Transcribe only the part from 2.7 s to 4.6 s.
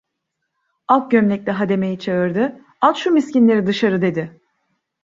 "At şu miskinleri dışarı!" dedi.